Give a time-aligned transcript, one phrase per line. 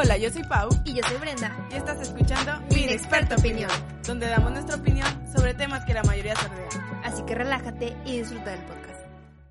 [0.00, 1.56] Hola, yo soy Pau Y yo soy Brenda.
[1.72, 3.68] y estás escuchando Mi Inexperta Opinión.
[4.06, 7.02] donde damos nuestra opinión sobre temas que la mayoría sordean.
[7.02, 9.00] Así que relájate y disfruta del podcast.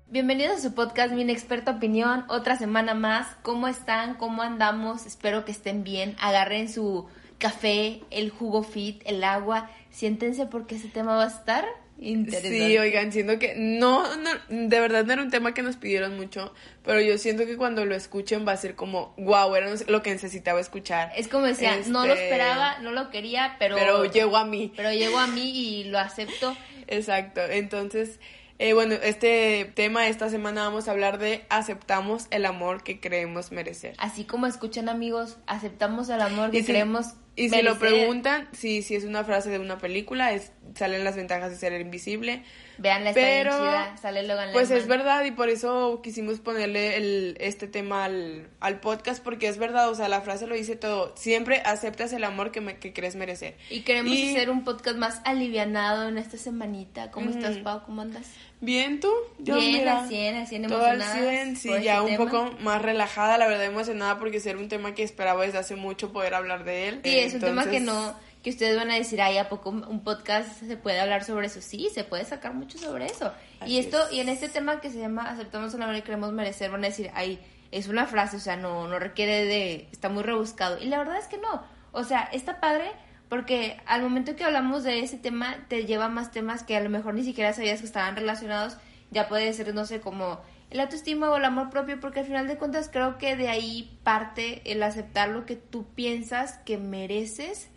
[0.06, 2.24] Bienvenidos a su podcast Mi Inexperta Opinión.
[2.30, 3.26] Otra semana más.
[3.42, 4.14] ¿Cómo están?
[4.14, 5.04] ¿Cómo andamos?
[5.04, 6.16] Espero que estén bien.
[6.18, 7.06] Agarren su
[7.36, 9.68] café, el jugo fit, el agua.
[9.90, 11.66] Siéntense porque ese tema va a estar
[12.00, 12.66] interesante.
[12.68, 16.16] Sí, oigan, siento que no, no, de verdad no era un tema que nos pidieron
[16.16, 16.52] mucho,
[16.84, 20.10] pero yo siento que cuando lo escuchen va a ser como, wow, era lo que
[20.10, 21.10] necesitaba escuchar.
[21.16, 23.76] Es como decía, no lo Este, esperaba, no lo quería, pero...
[23.76, 24.72] Pero llegó a mí.
[24.76, 26.56] Pero llegó a mí y lo acepto.
[26.86, 28.18] Exacto, entonces,
[28.58, 33.52] eh, bueno, este tema esta semana vamos a hablar de aceptamos el amor que creemos
[33.52, 33.94] merecer.
[33.98, 38.82] Así como escuchan amigos, aceptamos el amor que si- creemos Y si lo preguntan, si,
[38.82, 42.42] si es una frase de una película, es, salen las ventajas de ser invisible.
[42.76, 47.36] Está bien Pero, chida, sale Logan Pues es verdad y por eso quisimos ponerle el,
[47.40, 51.12] este tema al, al podcast porque es verdad, o sea, la frase lo dice todo.
[51.16, 53.56] Siempre aceptas el amor que, me- que crees merecer.
[53.70, 57.10] Y queremos Y- hacer un podcast más alivianado en esta semanita.
[57.10, 57.82] ¿Cómo estás, Pau?
[57.84, 58.26] ¿Cómo andas?
[58.60, 59.10] Bien, ¿tú?
[59.38, 62.06] Yo, Bien, mira, al 100, al 100 Todo al emocionadas 100, sí, ya este un
[62.08, 62.24] tema.
[62.24, 66.12] poco más relajada, la verdad emocionada porque era un tema que esperaba desde hace mucho
[66.12, 67.00] poder hablar de él.
[67.04, 69.70] Sí, es un tema que Entonces, no que ustedes van a decir, ay, ¿a poco
[69.70, 71.60] un podcast se puede hablar sobre eso?
[71.60, 73.32] Sí, se puede sacar mucho sobre eso.
[73.60, 74.12] Así y esto, es.
[74.12, 76.88] y en este tema que se llama Aceptamos el amor y queremos merecer, van a
[76.88, 77.40] decir, ay,
[77.72, 80.78] es una frase, o sea, no, no requiere de, está muy rebuscado.
[80.78, 81.64] Y la verdad es que no.
[81.92, 82.92] O sea, está padre
[83.28, 86.90] porque al momento que hablamos de ese tema, te lleva más temas que a lo
[86.90, 88.76] mejor ni siquiera sabías que estaban relacionados.
[89.10, 90.40] Ya puede ser, no sé, como
[90.70, 93.98] el autoestima o el amor propio, porque al final de cuentas creo que de ahí
[94.02, 97.68] parte el aceptar lo que tú piensas que mereces.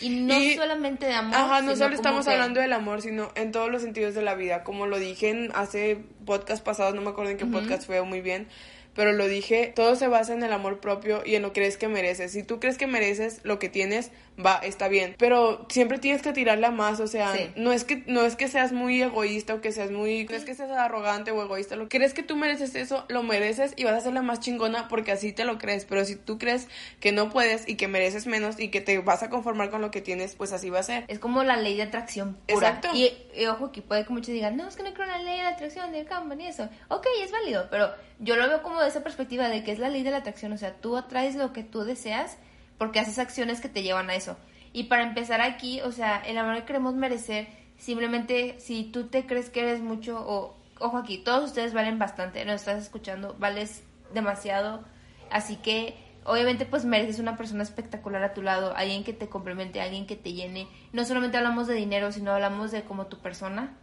[0.00, 1.36] Y no Y- solamente de amor.
[1.36, 4.34] Ajá, no solo estamos que- hablando del amor, sino en todos los sentidos de la
[4.34, 4.64] vida.
[4.64, 8.22] Como lo dije en hace podcast pasados, no me acuerdo en qué podcast fue muy
[8.22, 8.48] bien,
[8.94, 11.76] pero lo dije, todo se basa en el amor propio y en lo que crees
[11.76, 12.32] que mereces.
[12.32, 14.10] Si tú crees que mereces lo que tienes,
[14.44, 15.14] va, está bien.
[15.16, 17.50] Pero siempre tienes que tirarla más, o sea, Sí.
[17.54, 20.44] no es que no es que seas muy egoísta o que seas muy, no es
[20.44, 23.94] que seas arrogante o egoísta, lo crees que tú mereces eso, lo mereces y vas
[23.94, 26.66] a ser la más chingona porque así te lo crees, pero si tú crees
[26.98, 29.90] que no puedes y que mereces menos y que te vas a conformar con lo
[29.92, 31.04] que tienes, pues así va a ser.
[31.06, 32.68] Es como la ley de atracción pura.
[32.68, 32.88] Exacto.
[32.94, 35.18] Y, y ojo, que puede que muchos digan, no, es que no creo en la
[35.18, 36.68] ley de atracción, del campo, ni eso.
[36.88, 40.02] Ok, es válido, pero yo lo veo como esa perspectiva de que es la ley
[40.02, 40.52] de la atracción.
[40.52, 42.38] O sea, tú atraes lo que tú deseas
[42.78, 44.36] porque haces acciones que te llevan a eso.
[44.72, 49.26] Y para empezar aquí, o sea, el amor que queremos merecer, simplemente si tú te
[49.26, 53.82] crees que eres mucho, o ojo aquí, todos ustedes valen bastante, nos estás escuchando, vales
[54.14, 54.84] demasiado.
[55.30, 59.80] Así que obviamente pues mereces una persona espectacular a tu lado, alguien que te complemente,
[59.80, 60.68] alguien que te llene.
[60.92, 63.76] No solamente hablamos de dinero, sino hablamos de como tu persona.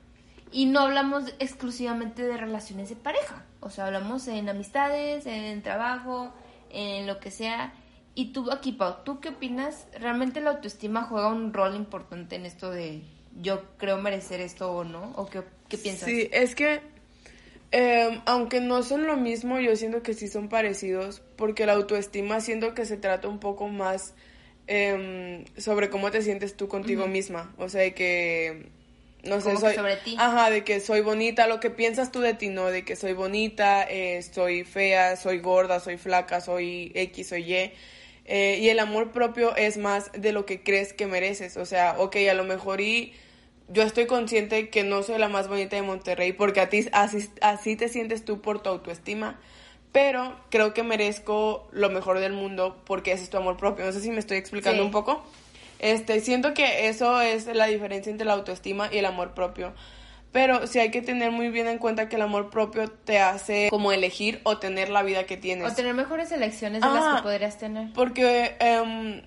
[0.52, 3.46] Y no hablamos exclusivamente de relaciones de pareja.
[3.60, 6.34] O sea, hablamos en amistades, en trabajo,
[6.70, 7.74] en lo que sea.
[8.16, 9.88] Y tú aquí, Pau, ¿tú qué opinas?
[10.00, 13.02] ¿Realmente la autoestima juega un rol importante en esto de
[13.40, 15.14] yo creo merecer esto o no?
[15.16, 16.10] ¿O qué, qué piensas?
[16.10, 16.81] Sí, es que
[17.72, 22.42] eh, aunque no son lo mismo, yo siento que sí son parecidos, porque la autoestima
[22.42, 24.16] siento que se trata un poco más
[24.68, 28.70] em, sobre cómo te sientes tú contigo misma, o sea, de que
[29.24, 30.16] no sé, soy sobre ti.
[30.18, 33.13] ajá, de que soy bonita, lo que piensas tú de ti, no, de que soy
[33.13, 37.72] bonita, eh, soy fea, soy gorda, soy flaca, soy X, soy Y.
[38.25, 41.57] Eh, y el amor propio es más de lo que crees que mereces.
[41.57, 43.13] O sea, ok, a lo mejor y
[43.69, 47.28] yo estoy consciente que no soy la más bonita de Monterrey porque a ti así,
[47.41, 49.40] así te sientes tú por tu autoestima.
[49.91, 53.86] Pero creo que merezco lo mejor del mundo porque ese es tu amor propio.
[53.86, 54.86] No sé si me estoy explicando Sí.
[54.86, 55.24] un poco.
[55.79, 59.73] Este, siento que eso es la diferencia entre la autoestima y el amor propio.
[60.31, 63.67] Pero sí hay que tener muy bien en cuenta que el amor propio te hace
[63.72, 65.72] como elegir o tener la vida que tienes.
[65.72, 67.91] O tener mejores elecciones de las que podrías tener.
[67.94, 69.23] Porque em,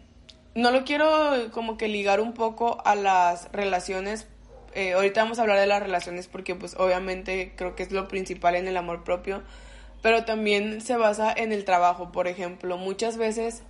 [0.54, 4.28] no lo quiero como que ligar un poco a las relaciones.
[4.74, 8.06] Eh, ahorita vamos a hablar de las relaciones porque pues obviamente creo que es lo
[8.06, 9.42] principal en el amor propio.
[10.02, 12.76] Pero también se basa en el trabajo, por ejemplo.
[12.76, 13.62] Muchas veces,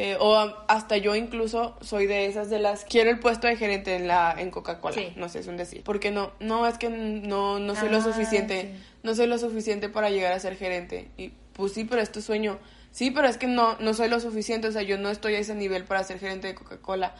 [0.00, 0.36] eh, o
[0.68, 2.84] hasta yo incluso soy de esas de las...
[2.84, 4.94] Quiero el puesto de gerente en, la, en Coca-Cola.
[4.94, 5.12] Sí.
[5.16, 5.82] No sé, es un decir.
[5.84, 8.84] Porque no, no, es que no, no soy lo Ah, suficiente sí.
[9.02, 11.08] no soy lo suficiente para llegar a ser gerente.
[11.16, 12.58] Y pues sí, pero es tu sueño.
[12.92, 15.38] Sí, pero es que no, no soy lo suficiente, o sea, yo no estoy a
[15.40, 17.14] ese nivel para ser gerente de Coca-Cola.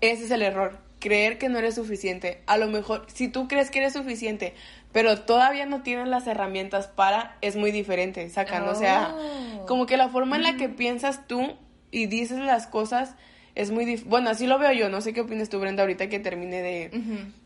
[0.00, 2.42] Ese es el error, creer que no eres suficiente.
[2.46, 4.54] A lo mejor, si tú crees que eres suficiente,
[4.92, 9.66] pero todavía no tienes las herramientas para, es muy diferente, sacan, o sea, Oh.
[9.66, 11.56] como que la forma en la que piensas tú
[11.94, 13.14] y dices las cosas
[13.54, 14.08] es muy difícil.
[14.08, 16.90] Bueno, así lo veo yo, no sé qué opinas tú, Brenda, ahorita que termine de,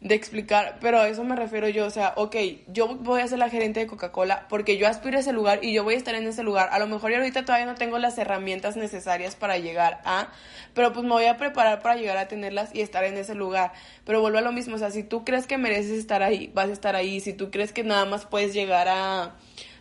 [0.01, 2.37] de, explicar, pero a eso me refiero yo, o sea, ok,
[2.69, 5.75] yo voy a ser la gerente de Coca-Cola porque yo aspiro a ese lugar y
[5.75, 6.71] yo voy a estar en ese lugar.
[6.73, 10.31] A lo mejor yo ahorita todavía no tengo las herramientas necesarias para llegar a,
[10.73, 13.73] pero pues me voy a preparar para llegar a tenerlas y estar en ese lugar.
[14.05, 16.71] Pero vuelvo a lo mismo, o sea, si tú crees que mereces estar ahí, vas
[16.71, 17.21] a estar ahí.
[17.21, 19.35] Si tú crees que nada más puedes llegar a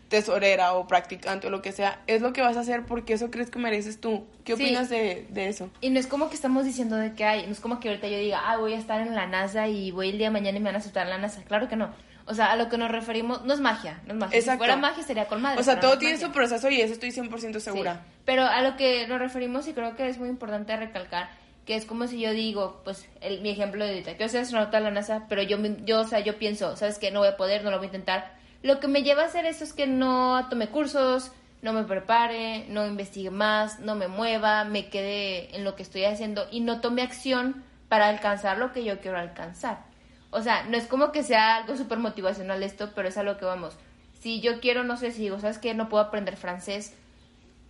[0.10, 3.30] tesorera o practicante o lo que sea, es lo que vas a hacer porque eso
[3.30, 4.26] crees que mereces tú.
[4.44, 5.70] ¿Qué opinas de, eso?
[5.82, 8.08] Y no es como que estamos diciendo de que hay, no es como que ahorita
[8.08, 10.58] yo diga, ah, voy a estar en la NASA y voy el día de mañana
[10.58, 11.44] y me van a aceptar en la NASA.
[11.44, 11.94] Claro que no.
[12.26, 14.42] O sea, a lo que nos referimos, no es magia, no es magia.
[14.42, 15.60] Si fuera magia sería con madre.
[15.60, 18.06] O sea, todo tiene su proceso y eso estoy 100% segura.
[18.26, 21.30] Pero a lo que nos referimos y creo que es muy importante recalcar
[21.66, 24.78] que es como si yo digo, pues, el, mi ejemplo de ahorita, quiero ser astronauta
[24.78, 27.12] de la NASA, pero yo, yo, o sea, yo pienso, ¿sabes qué?
[27.12, 29.46] No voy a poder, no lo voy a intentar lo que me lleva a hacer
[29.46, 31.32] eso es que no tome cursos,
[31.62, 36.06] no me prepare, no investigue más, no me mueva, me quede en lo que estoy
[36.06, 39.86] haciendo y no tome acción para alcanzar lo que yo quiero alcanzar.
[40.30, 43.38] O sea, no es como que sea algo súper motivacional esto, pero es a lo
[43.38, 43.76] que vamos.
[44.20, 45.74] Si yo quiero, no sé si digo, ¿sabes qué?
[45.74, 46.96] No puedo aprender francés.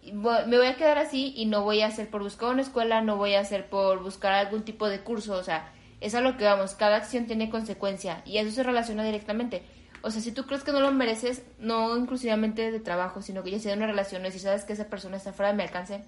[0.04, 3.18] Me voy a quedar así y no voy a hacer por buscar una escuela, no
[3.18, 5.34] voy a hacer por buscar algún tipo de curso.
[5.34, 6.76] O sea, es a lo que vamos.
[6.76, 9.64] Cada acción tiene consecuencia y eso se relaciona directamente.
[10.08, 13.52] O sea, si tú crees que no lo mereces, no inclusivamente de trabajo, sino que
[13.52, 15.64] ya sea de una relación, y si sabes que esa persona está fuera de mi
[15.64, 16.02] alcance,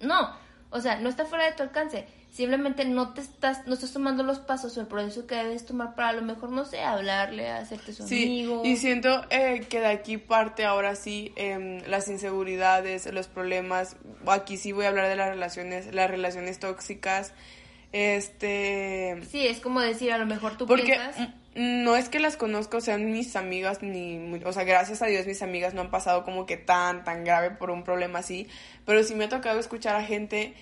[0.00, 0.36] no,
[0.70, 2.06] o sea, no está fuera de tu alcance.
[2.30, 5.96] Simplemente no te estás, no estás tomando los pasos o el proceso que debes tomar
[5.96, 8.62] para a lo mejor, no sé, hablarle, hacerte su sí, amigo.
[8.64, 13.96] Y siento eh, que de aquí parte ahora sí em, las inseguridades, los problemas.
[14.28, 17.32] Aquí sí voy a hablar de las relaciones, las relaciones tóxicas.
[17.92, 19.18] Este.
[19.30, 22.80] Sí, es como decir, a lo mejor tú porque, piensas no es que las conozco,
[22.80, 26.46] sean mis amigas, ni, o sea, gracias a Dios mis amigas no han pasado como
[26.46, 28.46] que tan, tan grave por un problema así,
[28.84, 30.54] pero sí me ha tocado escuchar a gente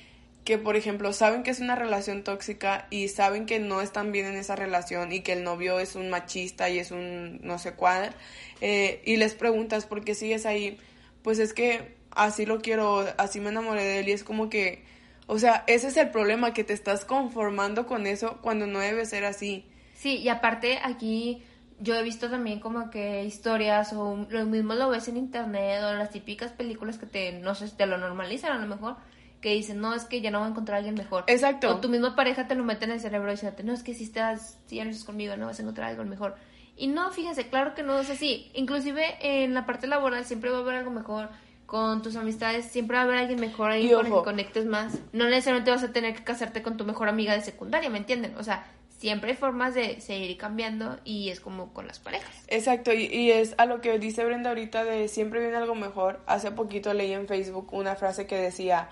[0.45, 4.25] que, por ejemplo, saben que es una relación tóxica y saben que no están bien
[4.25, 7.75] en esa relación y que el novio es un machista y es un no sé
[7.75, 8.15] cuál,
[8.63, 10.79] eh, y les preguntas por qué sigues ahí,
[11.23, 14.83] pues es que así lo quiero, así me enamoré de él y es como que,
[15.27, 19.07] o sea, ese es el problema, que te estás conformando con eso cuando no debe
[19.07, 19.67] ser así.
[19.95, 21.43] Sí, y aparte aquí
[21.79, 25.93] yo he visto también como que historias o lo mismo lo ves en internet o
[25.95, 28.97] las típicas películas que te, no sé, te lo normalizan a lo mejor,
[29.41, 31.25] que dicen, no, es que ya no voy a encontrar a alguien mejor.
[31.27, 31.75] Exacto.
[31.75, 33.95] O tu misma pareja te lo mete en el cerebro y dice, no, es que
[33.95, 36.37] si estás, si ya no estás conmigo, no vas a encontrar algo mejor.
[36.77, 38.51] Y no, fíjense, claro que no es así.
[38.55, 41.31] Inclusive en la parte laboral siempre va a haber algo mejor.
[41.67, 44.99] Con tus amistades siempre va a haber alguien mejor ahí con el que conectes más.
[45.13, 48.37] No necesariamente vas a tener que casarte con tu mejor amiga de secundaria, ¿me entienden?
[48.37, 48.67] O sea,
[48.99, 52.45] siempre hay formas de seguir cambiando y es como con las parejas.
[52.49, 56.21] Exacto, y, es a lo que dice Brenda ahorita de siempre viene algo mejor.
[56.27, 58.89] Hace poquito leí en Facebook una frase que decía,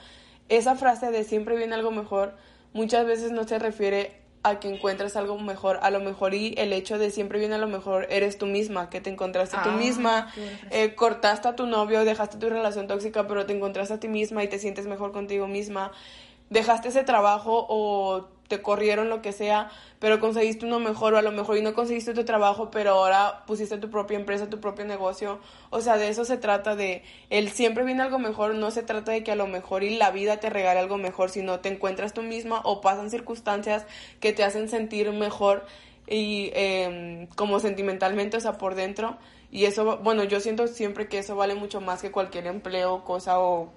[0.49, 2.35] esa frase de siempre viene algo mejor
[2.75, 6.73] muchas veces no se refiere a que encuentres algo mejor, a lo mejor y el
[6.73, 9.76] hecho de siempre viene a lo mejor eres tú misma, que te encontraste tú ah,
[9.76, 10.32] misma,
[10.70, 14.44] eh, cortaste a tu novio, dejaste tu relación tóxica, pero te encontraste a ti misma
[14.44, 15.93] y te sientes mejor contigo misma,
[16.50, 21.23] dejaste ese trabajo o te corrieron, lo que sea, pero conseguiste uno mejor o a
[21.23, 24.85] lo mejor y no conseguiste tu trabajo, pero ahora pusiste tu propia empresa, tu propio
[24.85, 25.41] negocio.
[25.70, 29.12] O sea, de eso se trata de el siempre viene algo mejor, no se trata
[29.12, 32.12] de que a lo mejor y la vida te regale algo mejor, sino te encuentras
[32.12, 33.87] tú misma o pasan circunstancias
[34.20, 35.64] que te hacen sentir mejor
[36.06, 39.17] y em, como sentimentalmente, o sea, por dentro.
[39.50, 43.38] Y eso, bueno, yo siento siempre que eso vale mucho más que cualquier empleo, cosa
[43.38, 43.73] o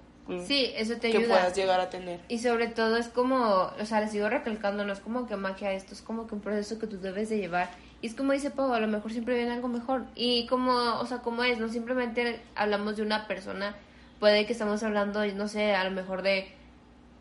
[0.45, 1.21] Sí, eso te ayuda.
[1.21, 2.19] Que puedas llegar a tener.
[2.27, 5.71] Y sobre todo es como, o sea, le sigo recalcando, no es como que magia
[5.71, 7.69] esto, es como que un proceso que tú debes de llevar.
[8.01, 10.05] Y es como dice Pau, a lo mejor siempre viene algo mejor.
[10.15, 13.75] Y como, o sea, como es, no simplemente hablamos de una persona,
[14.19, 16.51] puede que estamos hablando, no sé, a lo mejor de,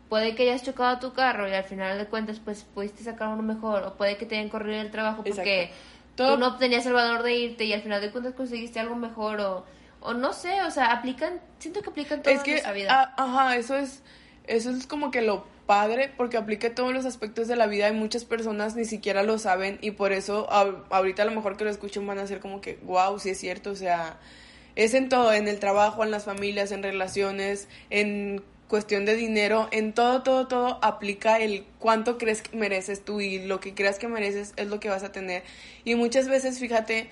[0.09, 3.43] puede que hayas chocado tu carro y al final de cuentas, pues pudiste sacar uno
[3.43, 5.71] mejor, o puede que te hayan corrido el trabajo porque
[6.15, 9.39] tú no tenías el valor de irte y al final de cuentas conseguiste algo mejor
[9.41, 9.65] o
[10.07, 13.13] o no sé, o sea, aplican, siento que aplican toda es que, vida.
[13.17, 14.01] ajá, eso es,
[14.45, 17.91] eso es como que lo padre, porque aplica todos los aspectos de la vida y
[17.91, 21.69] muchas personas ni siquiera lo saben y por eso ahorita a lo mejor que lo
[21.69, 24.17] escuchen van a ser como que, wow, sí es cierto, o sea,
[24.75, 29.67] es en todo, en el trabajo, en las familias, en relaciones, en cuestión de dinero,
[29.71, 33.99] en todo, todo, todo aplica el cuánto crees que mereces tú y lo que creas
[33.99, 35.43] que mereces es lo que vas a tener.
[35.83, 37.09] Y muchas veces, fíjate,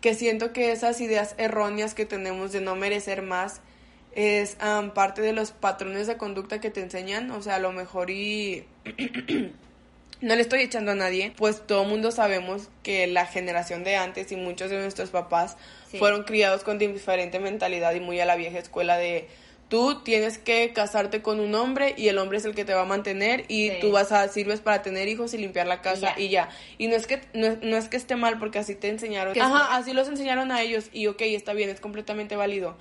[0.00, 3.60] que siento que esas ideas erróneas que tenemos de no merecer más
[4.14, 4.56] es
[4.94, 8.64] parte de los patrones de conducta que te enseñan, o sea, a lo mejor y
[10.20, 14.32] no le estoy echando a nadie, pues todo mundo sabemos que la generación de antes
[14.32, 15.56] y muchos de nuestros papás
[15.98, 19.28] fueron criados con diferente mentalidad y muy a la vieja escuela de
[19.68, 22.82] tú tienes que casarte con un hombre y el hombre es el que te va
[22.82, 26.28] a mantener y tú vas a sirves para tener hijos y limpiar la casa y
[26.28, 26.48] ya.
[26.78, 29.38] Y, no es que no, es que esté mal porque así te enseñaron.
[29.38, 32.76] Ajá, así los enseñaron a ellos y ok, está bien, es completamente válido.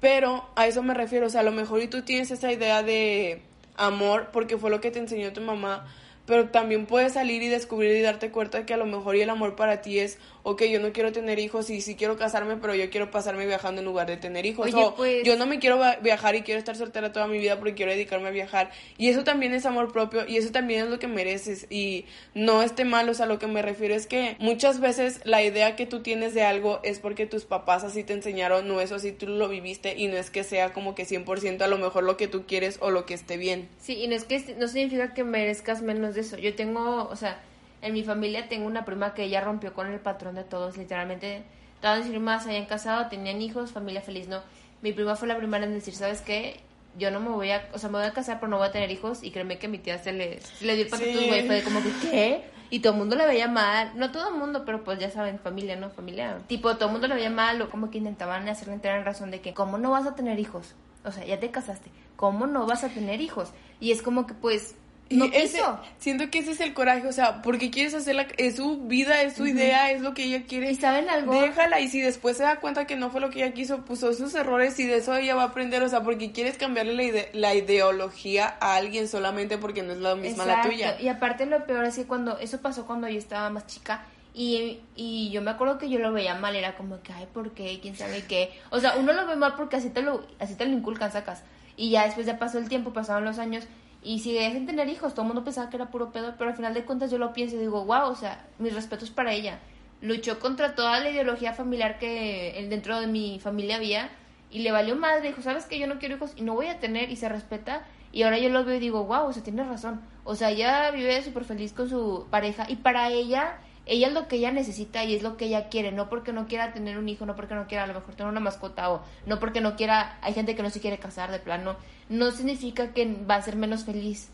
[0.00, 2.82] Pero a eso me refiero, o sea, a lo mejor y tú tienes esa idea
[2.82, 3.40] de
[3.76, 5.86] amor porque fue lo que te enseñó tu mamá,
[6.26, 9.30] pero también puedes salir y descubrir y darte cuenta que a lo mejor y el
[9.30, 12.72] amor para ti es ok, yo no quiero tener hijos y sí quiero casarme, pero
[12.72, 14.72] yo quiero pasarme viajando en lugar de tener hijos.
[14.74, 17.74] o pues yo no me quiero viajar y quiero estar soltera toda mi vida porque
[17.74, 18.70] quiero dedicarme a viajar.
[18.96, 21.66] Y eso también es amor propio y eso también es lo que mereces.
[21.68, 25.42] Y no esté mal, o sea, lo que me refiero es que muchas veces la
[25.42, 28.92] idea que tú tienes de algo es porque tus papás así te enseñaron, no es
[28.92, 32.04] así tú lo viviste y no es que sea como que 100% a lo mejor
[32.04, 33.68] lo que tú quieres o lo que esté bien.
[33.80, 36.38] Sí, y no es que no significa que merezcas menos de eso.
[36.38, 37.42] Yo tengo, o sea,
[37.86, 41.44] en mi familia tengo una prima que ella rompió con el patrón de todos, literalmente.
[41.80, 44.40] Todas mis primas se habían casado, tenían hijos, familia feliz, no.
[44.82, 46.60] Mi prima fue la primera en decir, ¿sabes qué?
[46.98, 48.72] Yo no me voy a, o sea, me voy a casar, pero no voy a
[48.72, 49.22] tener hijos.
[49.22, 51.46] Y créeme que mi tía se le, le dio el patrón, güey.
[51.46, 52.44] Fue como que, ¿qué?
[52.70, 53.92] Y todo el mundo le veía mal.
[53.94, 55.90] No todo el mundo, pero pues ya saben, familia, ¿no?
[55.90, 56.38] Familia.
[56.48, 59.30] Tipo, todo el mundo le veía mal o como que intentaban hacerle entrar en razón
[59.30, 60.74] de que, ¿cómo no vas a tener hijos?
[61.04, 61.90] O sea, ya te casaste.
[62.16, 63.50] ¿Cómo no vas a tener hijos?
[63.78, 64.74] Y es como que, pues,
[65.08, 65.60] no ese,
[65.98, 69.34] siento que ese es el coraje, o sea, porque quieres hacerla, es su vida, es
[69.34, 70.70] su idea, es lo que ella quiere.
[70.70, 71.40] ¿Y saben algo?
[71.40, 74.12] Déjala, y si después se da cuenta que no fue lo que ella quiso, puso
[74.14, 77.22] sus errores y de eso ella va a aprender, o sea, porque quieres cambiarle la,
[77.32, 81.00] la ideología a alguien solamente porque no es la misma la tuya.
[81.00, 84.80] Y aparte lo peor es que cuando, eso pasó cuando yo estaba más chica, y,
[84.96, 87.78] y yo me acuerdo que yo lo veía mal, era como que, ay, ¿por qué?
[87.80, 88.50] ¿Quién sabe qué?
[88.70, 91.42] O sea, uno lo ve mal porque así te lo, así te lo inculcan, sacas.
[91.74, 93.66] Y ya después ya pasó el tiempo, pasaron los años
[94.06, 96.56] y si dejen tener hijos, todo el mundo pensaba que era puro pedo, pero al
[96.56, 99.58] final de cuentas yo lo pienso y digo, wow, o sea, mis respetos para ella.
[100.00, 104.10] Luchó contra toda la ideología familiar que dentro de mi familia había
[104.48, 106.78] y le valió madre, dijo, sabes que yo no quiero hijos y no voy a
[106.78, 107.84] tener y se respeta.
[108.12, 110.00] Y ahora yo lo veo y digo, wow, o sea, tiene razón.
[110.22, 114.26] O sea, ella vive súper feliz con su pareja y para ella ella es lo
[114.26, 117.08] que ella necesita y es lo que ella quiere, no porque no quiera tener un
[117.08, 119.76] hijo, no porque no quiera a lo mejor tener una mascota o no porque no
[119.76, 121.76] quiera, hay gente que no se quiere casar de plano,
[122.08, 124.28] no significa que va a ser menos feliz.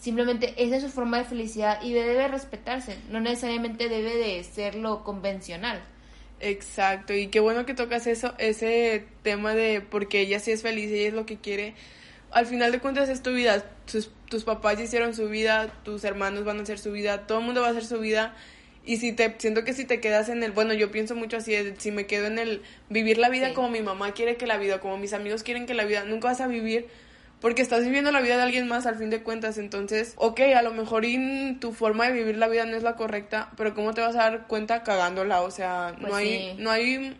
[0.00, 4.74] Simplemente esa es su forma de felicidad y debe respetarse, no necesariamente debe de ser
[4.74, 5.80] lo convencional.
[6.40, 10.90] Exacto, y qué bueno que tocas eso, ese tema de porque ella sí es feliz,
[10.90, 11.74] ella es lo que quiere.
[12.30, 16.44] Al final de cuentas es tu vida, tus, tus papás hicieron su vida, tus hermanos
[16.44, 18.34] van a hacer su vida, todo el mundo va a hacer su vida
[18.88, 21.54] y si te, siento que si te quedas en el, bueno, yo pienso mucho así,
[21.76, 24.80] si me quedo en el vivir la vida como mi mamá quiere que la vida,
[24.80, 26.86] como mis amigos quieren que la vida, nunca vas a vivir
[27.42, 29.58] porque estás viviendo la vida de alguien más al fin de cuentas.
[29.58, 31.04] Entonces, ok, a lo mejor
[31.60, 34.20] tu forma de vivir la vida no es la correcta, pero ¿cómo te vas a
[34.20, 35.42] dar cuenta cagándola?
[35.42, 37.14] O sea, no pues hay, no hay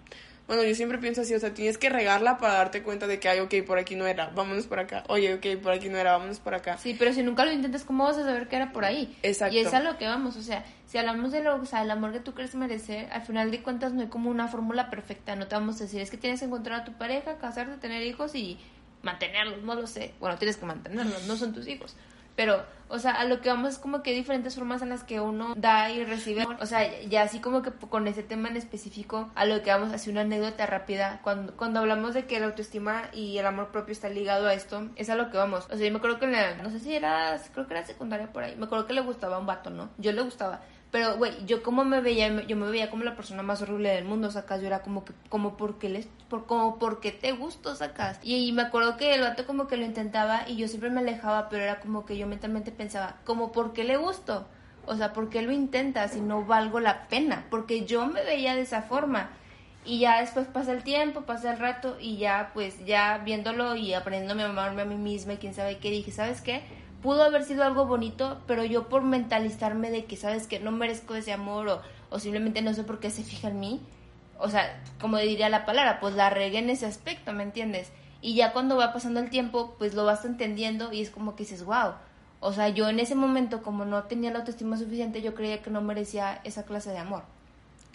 [0.49, 3.29] bueno, yo siempre pienso así, o sea, tienes que regarla para darte cuenta de que,
[3.29, 5.05] ay, ok, por aquí no era, vámonos por acá.
[5.09, 6.79] Oye, ok, por aquí no era, vámonos por acá.
[6.79, 9.15] Sí, pero si nunca lo intentas, ¿cómo vas a saber que era por ahí?
[9.23, 9.55] Exacto.
[9.55, 11.91] Y es a lo que vamos, o sea, si hablamos de lo, o sea, el
[11.91, 15.37] amor que tú crees merecer, al final de cuentas no hay como una fórmula perfecta,
[15.37, 18.03] no te vamos a decir, es que tienes que encontrar a tu pareja, casarte, tener
[18.03, 18.59] hijos y
[19.03, 20.15] mantenerlos, no lo sé.
[20.19, 21.95] Bueno, tienes que mantenerlos, no son tus hijos.
[22.39, 25.03] Pero, o sea, a lo que vamos es como que hay diferentes formas en las
[25.03, 26.47] que uno da y recibe.
[26.61, 29.91] O sea, ya así como que con ese tema en específico, a lo que vamos
[29.91, 31.19] a hacer una anécdota rápida.
[31.25, 34.89] Cuando, cuando hablamos de que la autoestima y el amor propio está ligado a esto,
[34.95, 35.67] es a lo que vamos.
[35.69, 37.85] O sea, yo me acuerdo que en la, no sé si era, creo que era
[37.85, 39.91] secundaria por ahí, me acuerdo que le gustaba un vato, ¿no?
[39.99, 40.61] Yo le gustaba.
[40.91, 44.07] Pero, güey, yo como me veía, yo me veía como la persona más horrible del
[44.07, 48.19] mundo, sacas, yo era como que, como porque les, por, como porque te gusto, sacas.
[48.23, 51.51] Y, me acuerdo que el vato como que lo intentaba y yo siempre me alejaba,
[51.51, 54.47] pero era como que yo mentalmente pensaba, como porque le gusto.
[54.87, 57.45] O sea, ¿por qué lo intenta si no valgo la pena?
[57.51, 59.29] Porque yo me veía de esa forma.
[59.85, 63.93] Y ya después pasa el tiempo, pasa el rato y ya pues ya viéndolo y
[63.93, 66.63] aprendiéndome a amarme a mí misma y quién sabe qué, dije, ¿sabes qué?
[67.03, 71.15] Pudo haber sido algo bonito, pero yo por mentalizarme de que, sabes que no merezco
[71.15, 73.81] ese amor o, o simplemente no sé por qué se fija en mí,
[74.39, 77.91] o sea, como diría la palabra, pues la regué en ese aspecto, ¿me entiendes?
[78.21, 81.45] Y ya cuando va pasando el tiempo, pues lo vas entendiendo y es como que
[81.45, 81.95] dices, wow.
[82.41, 85.71] O sea, yo en ese momento, como no tenía la autoestima suficiente, yo creía que
[85.71, 87.25] no merecía esa clase de amor.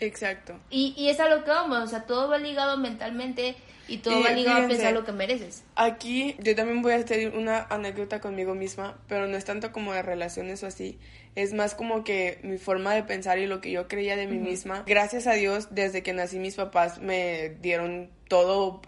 [0.05, 0.59] Exacto.
[0.69, 3.55] Y, y es a lo que vamos, o sea, todo va ligado mentalmente
[3.87, 5.63] y todo va ligado a pensar lo que mereces.
[5.75, 9.93] Aquí yo también voy a hacer una anécdota conmigo misma, pero no es tanto como
[9.93, 10.97] de relaciones o así,
[11.35, 14.37] es más como que mi forma de pensar y lo que yo creía de mí
[14.37, 14.83] misma.
[14.87, 18.81] Gracias a Dios, desde que nací mis papás me dieron todo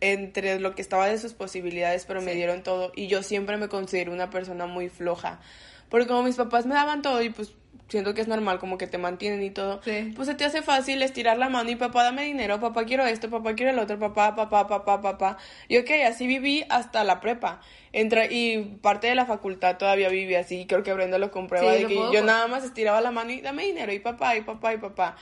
[0.00, 3.68] entre lo que estaba de sus posibilidades, pero me dieron todo y yo siempre me
[3.68, 5.40] considero una persona muy floja
[5.88, 7.54] Porque como mis papás me daban todo y pues
[7.92, 10.12] siento que es normal, como que te mantienen y todo, Sí.
[10.16, 13.30] pues se te hace fácil estirar la mano y papá dame dinero, papá quiero esto,
[13.30, 15.36] papá quiero el otro, papá, papá, papá, papá.
[15.68, 17.60] Y ok, así viví hasta la prepa.
[17.92, 21.76] Entra, y parte de la facultad todavía viví así, creo que Brenda lo comprueba, Sí,
[21.76, 24.40] de lo que yo nada más estiraba la mano y dame dinero y papá, y
[24.40, 25.16] papá, y papá.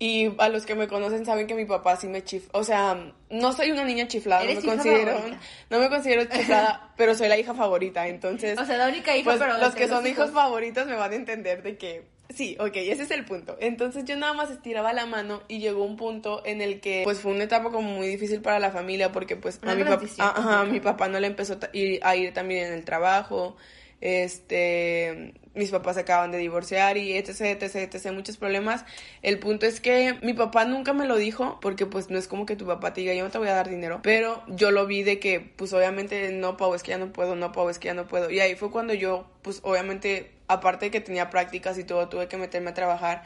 [0.00, 2.50] Y a los que me conocen saben que mi papá sí me chifla.
[2.52, 5.40] O sea, no soy una niña chiflada, no me considero, favorita.
[5.70, 8.06] no me considero chiflada, pero soy la hija favorita.
[8.06, 11.12] Entonces, O sea, la única hija, pues pero los que son hijos favoritos me van
[11.12, 13.56] a entender de que sí, ok, ese es el punto.
[13.60, 17.18] Entonces yo nada más estiraba la mano y llegó un punto en el que pues
[17.18, 20.06] fue una etapa como muy difícil para la familia porque pues Una a mi, papá,
[20.18, 23.56] ajá, a mi papá no le empezó a ir, a ir también en el trabajo.
[24.00, 28.84] Este, mis papás se acaban de divorciar y etc, etc, etc, muchos problemas.
[29.22, 32.46] El punto es que mi papá nunca me lo dijo porque pues no es como
[32.46, 34.86] que tu papá te diga yo no te voy a dar dinero, pero yo lo
[34.86, 37.78] vi de que pues obviamente no, Pau, es que ya no puedo, no, Pau, es
[37.78, 38.30] que ya no puedo.
[38.30, 42.28] Y ahí fue cuando yo pues obviamente aparte de que tenía prácticas y todo, tuve
[42.28, 43.24] que meterme a trabajar.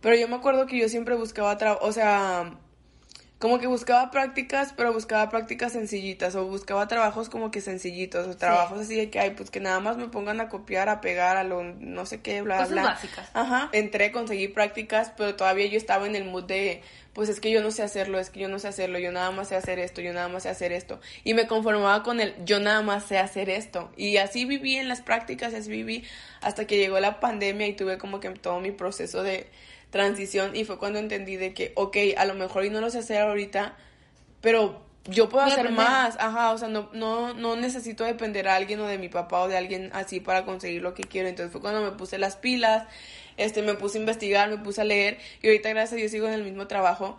[0.00, 2.58] Pero yo me acuerdo que yo siempre buscaba trabajo, o sea,
[3.44, 8.34] como que buscaba prácticas, pero buscaba prácticas sencillitas o buscaba trabajos como que sencillitos o
[8.38, 11.36] trabajos así de que ay, pues que nada más me pongan a copiar, a pegar
[11.36, 12.82] a lo no sé qué, bla Cosas bla.
[12.84, 13.28] básicas.
[13.34, 13.68] Ajá.
[13.72, 16.80] Entré, conseguí prácticas, pero todavía yo estaba en el mood de
[17.12, 19.30] pues es que yo no sé hacerlo, es que yo no sé hacerlo, yo nada
[19.30, 20.98] más sé hacer esto, yo nada más sé hacer esto.
[21.22, 23.92] Y me conformaba con el yo nada más sé hacer esto.
[23.98, 26.02] Y así viví en las prácticas, así viví
[26.40, 29.50] hasta que llegó la pandemia y tuve como que todo mi proceso de
[29.94, 32.98] transición y fue cuando entendí de que, ok, a lo mejor y no lo sé
[32.98, 33.76] hacer ahorita,
[34.40, 38.56] pero yo puedo Voy hacer más, ajá, o sea, no, no, no necesito depender a
[38.56, 41.28] alguien o de mi papá o de alguien así para conseguir lo que quiero.
[41.28, 42.88] Entonces fue cuando me puse las pilas,
[43.36, 46.26] este, me puse a investigar, me puse a leer y ahorita gracias a Dios sigo
[46.26, 47.16] en el mismo trabajo.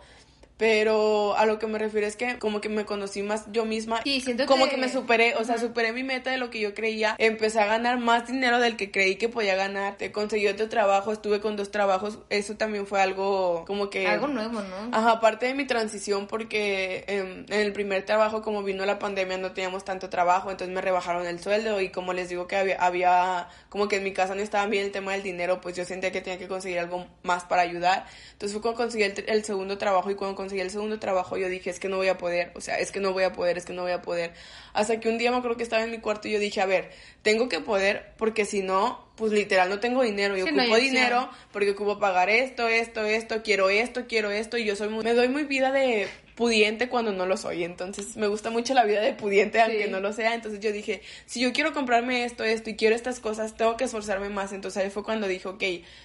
[0.58, 4.00] Pero a lo que me refiero es que como que me conocí más yo misma.
[4.04, 6.60] Sí, siento como que- que me superé, o sea, superé mi meta de lo que
[6.60, 7.14] yo creía.
[7.18, 9.96] Empecé a ganar más dinero del que creí que podía ganar.
[9.98, 12.20] Te conseguí otro trabajo, estuve con dos trabajos.
[12.30, 14.06] Eso también fue algo como que...
[14.06, 14.96] Algo nuevo, ¿no?
[14.96, 19.36] Ajá, aparte de mi transición porque em, en el primer trabajo como vino la pandemia
[19.36, 22.76] no teníamos tanto trabajo, entonces me rebajaron el sueldo y como les digo que había,
[22.76, 25.84] había como que en mi casa no estaba bien el tema del dinero, pues yo
[25.84, 28.06] sentía que tenía que conseguir algo más para ayudar.
[28.32, 31.48] Entonces fue cuando conseguí el, el segundo trabajo y cuando conseguí el segundo trabajo yo
[31.48, 33.58] dije, es que no voy a poder, o sea, es que no voy a poder,
[33.58, 34.32] es que no voy a poder.
[34.72, 36.66] Hasta que un día me acuerdo que estaba en mi cuarto y yo dije, a
[36.66, 36.90] ver,
[37.22, 41.30] tengo que poder porque si no, pues literal no tengo dinero, yo Sí, ocupo dinero
[41.52, 45.14] porque ocupo pagar esto, esto, esto, quiero esto, quiero esto, y yo soy muy, me
[45.14, 49.00] doy muy vida de pudiente cuando no lo soy, entonces me gusta mucho la vida
[49.00, 52.68] de pudiente aunque no lo sea, entonces yo dije, si yo quiero comprarme esto, esto
[52.68, 55.62] y quiero estas cosas, tengo que esforzarme más, entonces ahí fue cuando dije, ok,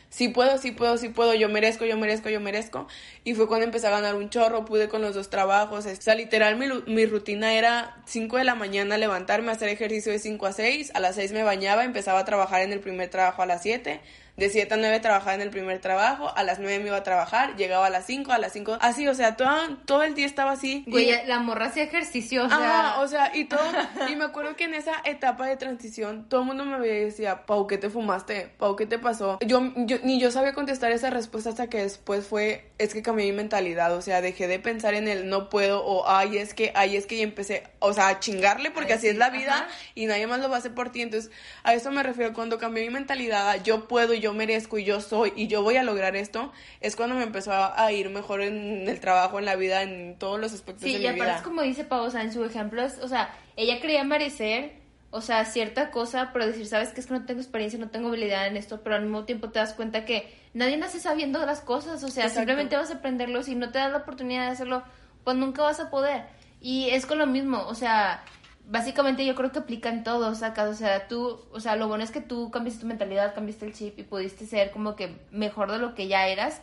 [0.09, 2.87] sí puedo, sí puedo, sí puedo, yo merezco, yo merezco, yo merezco,
[3.25, 6.15] y fue cuando empecé a ganar un chorro, pude con los dos trabajos, o sea,
[6.15, 10.53] literal mi, mi rutina era 5 de la mañana levantarme, hacer ejercicio de 5 a
[10.53, 13.63] 6, a las 6 me bañaba, empezaba a trabajar en el primer trabajo a las
[13.63, 13.99] 7,
[14.37, 17.03] de 7 a 9 trabajaba en el primer trabajo, a las 9 me iba a
[17.03, 19.49] trabajar, llegaba a las 5, a las 5, así, o sea, todo,
[19.85, 20.83] todo el día estaba así.
[20.87, 22.57] Güey, y- la morra hacía ejercicio, o sea...
[22.89, 23.61] Ajá, o sea, y todo,
[24.09, 27.05] y me acuerdo que en esa etapa de transición, todo el mundo me veía y
[27.05, 28.51] decía, Pau, ¿qué te fumaste?
[28.57, 29.37] Pau, ¿qué te pasó?
[29.45, 33.25] Yo, yo, ni yo sabía contestar esa respuesta hasta que después fue, es que cambié
[33.31, 36.71] mi mentalidad, o sea, dejé de pensar en el no puedo, o ay, es que,
[36.75, 39.29] ay, es que, y empecé, o sea, a chingarle, porque Ay, así sí, es la
[39.29, 39.67] vida, ajá.
[39.95, 41.31] y nadie más lo va a hacer por ti, entonces,
[41.63, 45.33] a eso me refiero, cuando cambié mi mentalidad, yo puedo, yo merezco, y yo soy,
[45.35, 48.87] y yo voy a lograr esto, es cuando me empezó a, a ir mejor en
[48.87, 51.35] el trabajo, en la vida, en todos los aspectos Sí, de y mi aparte vida.
[51.37, 54.79] es como dice Pau, o sea, en su ejemplo, es, o sea, ella creía merecer,
[55.09, 58.07] o sea, cierta cosa, pero decir, sabes que es que no tengo experiencia, no tengo
[58.07, 61.59] habilidad en esto, pero al mismo tiempo te das cuenta que nadie nace sabiendo las
[61.59, 62.39] cosas, o sea, Exacto.
[62.39, 64.83] simplemente vas a aprenderlo, si no te das la oportunidad de hacerlo,
[65.25, 66.23] pues nunca vas a poder.
[66.61, 68.23] Y es con lo mismo, o sea,
[68.67, 72.03] básicamente yo creo que aplica en todo, sacas, o sea, tú, o sea, lo bueno
[72.03, 75.71] es que tú cambiaste tu mentalidad, cambiaste el chip y pudiste ser como que mejor
[75.71, 76.61] de lo que ya eras.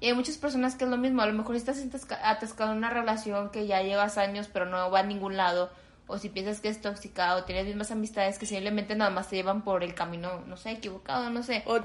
[0.00, 2.78] Y hay muchas personas que es lo mismo, a lo mejor estás atasca- atascado en
[2.78, 5.70] una relación que ya llevas años pero no va a ningún lado,
[6.06, 9.36] o si piensas que es tóxica, o tienes mismas amistades que simplemente nada más te
[9.36, 11.64] llevan por el camino, no sé, equivocado, no sé.
[11.66, 11.76] O-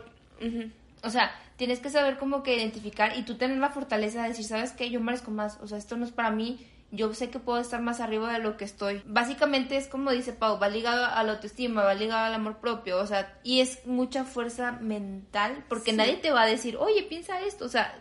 [0.45, 0.69] ujú.
[1.03, 4.45] O sea, tienes que saber como que identificar y tú tener la fortaleza de decir,
[4.45, 4.89] ¿sabes qué?
[4.89, 7.81] Yo merezco más, o sea, esto no es para mí, yo sé que puedo estar
[7.81, 9.01] más arriba de lo que estoy.
[9.05, 12.99] Básicamente es como dice Pau, va ligado a la autoestima, va ligado al amor propio,
[12.99, 15.97] o sea, y es mucha fuerza mental, porque Sí.
[15.97, 17.99] nadie te va a decir, oye, piensa esto, o sea,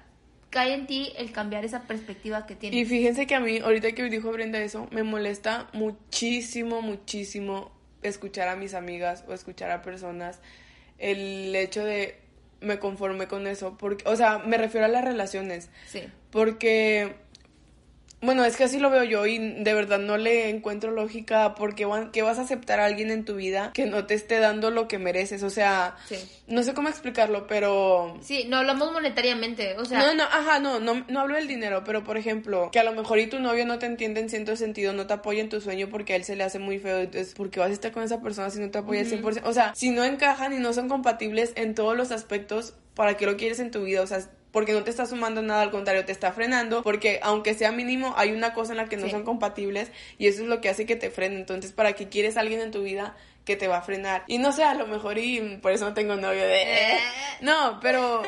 [0.50, 2.88] cae en ti el cambiar esa perspectiva que Y tienes.
[2.88, 8.56] fíjense que a mí, ahorita que dijo Brenda eso, me molesta muchísimo, muchísimo escuchar a
[8.56, 10.40] mis amigas o escuchar a personas
[10.98, 12.18] el hecho de
[12.60, 16.02] me conformé con eso, porque, o sea, me refiero a las relaciones, Sí.
[16.30, 17.16] porque
[18.22, 21.88] Bueno, es que así lo veo yo y de verdad no le encuentro lógica porque
[22.12, 24.86] que vas a aceptar a alguien en tu vida que no te esté dando lo
[24.86, 25.42] que mereces.
[25.42, 25.96] O sea,
[26.46, 28.16] no sé cómo explicarlo, pero...
[28.22, 29.98] Sí, no hablamos monetariamente, o sea...
[29.98, 32.92] No, no, ajá, no, no, no hablo del dinero, pero por ejemplo, que a lo
[32.92, 35.60] mejor y tu novio no te entiende en cierto sentido, no te apoya en tu
[35.60, 37.90] sueño porque a él se le hace muy feo, entonces, ¿por qué vas a estar
[37.90, 39.40] con esa persona si no te apoya al 100%?
[39.44, 43.26] O sea, si no encajan y no son compatibles en todos los aspectos, ¿para qué
[43.26, 44.02] lo quieres en tu vida?
[44.02, 44.20] O sea,
[44.52, 48.14] porque no te está sumando nada, al contrario, te está frenando, porque aunque sea mínimo,
[48.16, 50.86] hay una cosa en la que no son compatibles y eso es lo que hace
[50.86, 51.36] que te frene.
[51.36, 54.24] Entonces, ¿para qué quieres a alguien en tu vida que te va a frenar?
[54.26, 56.62] Y no sé, a lo mejor y por eso no tengo novio de...
[56.62, 56.98] Eh.
[57.40, 58.22] No, pero